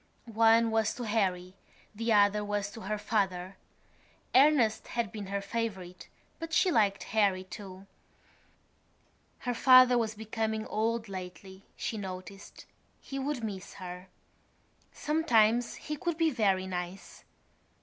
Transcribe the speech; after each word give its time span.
One 0.25 0.71
was 0.71 0.95
to 0.95 1.03
Harry; 1.03 1.53
the 1.93 2.11
other 2.11 2.43
was 2.43 2.71
to 2.71 2.81
her 2.81 2.97
father. 2.97 3.55
Ernest 4.33 4.87
had 4.87 5.11
been 5.11 5.27
her 5.27 5.41
favourite 5.43 6.07
but 6.39 6.53
she 6.53 6.71
liked 6.71 7.03
Harry 7.13 7.43
too. 7.43 7.85
Her 9.41 9.53
father 9.53 9.99
was 9.99 10.15
becoming 10.15 10.65
old 10.65 11.07
lately, 11.07 11.67
she 11.75 11.99
noticed; 11.99 12.65
he 12.99 13.19
would 13.19 13.43
miss 13.43 13.75
her. 13.75 14.07
Sometimes 14.91 15.75
he 15.75 15.95
could 15.97 16.17
be 16.17 16.31
very 16.31 16.65
nice. 16.65 17.23